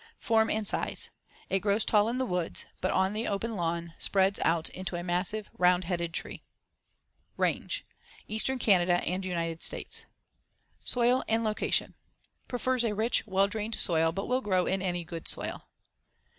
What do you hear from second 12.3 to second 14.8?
Prefers a rich, well drained soil, but will grow